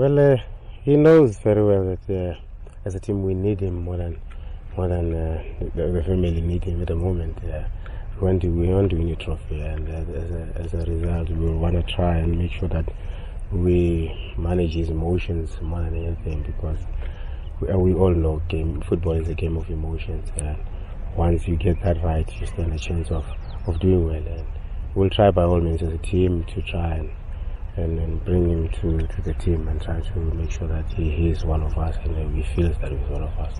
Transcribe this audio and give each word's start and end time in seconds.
Well, 0.00 0.18
uh, 0.18 0.38
he 0.82 0.96
knows 0.96 1.36
very 1.40 1.62
well 1.62 1.84
that 1.94 2.08
uh, 2.08 2.34
as 2.86 2.94
a 2.94 3.00
team 3.00 3.22
we 3.22 3.34
need 3.34 3.60
him 3.60 3.84
more 3.84 3.98
than 3.98 4.18
more 4.74 4.88
than 4.88 5.14
uh, 5.14 5.42
the, 5.74 5.88
the 5.88 6.02
family 6.02 6.40
need 6.40 6.64
him 6.64 6.80
at 6.80 6.88
the 6.88 6.96
moment. 6.96 7.36
Uh, 7.44 7.64
we 8.18 8.26
want 8.26 8.40
to 8.40 8.48
we 8.48 8.68
want 8.68 8.88
to 8.92 8.96
win 8.96 9.10
a 9.10 9.16
trophy, 9.16 9.60
and 9.60 9.86
uh, 9.86 10.18
as, 10.18 10.30
a, 10.30 10.52
as 10.54 10.72
a 10.72 10.90
result, 10.90 11.28
we 11.28 11.50
want 11.50 11.74
to 11.74 11.82
try 11.82 12.16
and 12.16 12.38
make 12.38 12.50
sure 12.50 12.70
that 12.70 12.86
we 13.52 14.34
manage 14.38 14.72
his 14.72 14.88
emotions 14.88 15.60
more 15.60 15.82
than 15.82 15.94
anything 15.94 16.44
because 16.44 16.78
we, 17.60 17.68
uh, 17.68 17.76
we 17.76 17.92
all 17.92 18.14
know 18.14 18.40
game 18.48 18.80
football 18.80 19.20
is 19.20 19.28
a 19.28 19.34
game 19.34 19.58
of 19.58 19.68
emotions. 19.68 20.30
And 20.38 20.56
once 21.14 21.46
you 21.46 21.56
get 21.56 21.82
that 21.82 22.02
right, 22.02 22.26
you 22.40 22.46
stand 22.46 22.72
a 22.72 22.78
chance 22.78 23.10
of, 23.10 23.26
of 23.66 23.78
doing 23.80 24.06
well. 24.06 24.38
And 24.38 24.46
we'll 24.94 25.10
try 25.10 25.30
by 25.30 25.42
all 25.42 25.60
means 25.60 25.82
as 25.82 25.92
a 25.92 25.98
team 25.98 26.44
to 26.54 26.62
try 26.62 26.94
and 26.94 27.10
bring 28.24 28.48
him 28.48 28.68
to, 28.68 29.06
to 29.06 29.22
the 29.22 29.34
team 29.34 29.66
and 29.68 29.80
try 29.80 30.00
to 30.00 30.18
make 30.18 30.50
sure 30.50 30.68
that 30.68 30.92
he, 30.92 31.10
he 31.10 31.30
is 31.30 31.44
one 31.44 31.62
of 31.62 31.76
us 31.78 31.96
and 32.04 32.16
that 32.16 32.30
we 32.30 32.42
feel 32.42 32.72
that 32.80 32.92
he's 32.92 33.08
one 33.08 33.22
of 33.22 33.38
us. 33.38 33.54